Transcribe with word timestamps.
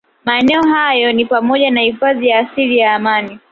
Maeneo 0.25 0.61
hayo 0.61 1.13
ni 1.13 1.25
pamoja 1.25 1.71
na 1.71 1.81
hifadhi 1.81 2.27
ya 2.27 2.39
asili 2.39 2.77
ya 2.77 2.95
Amani 2.95 3.39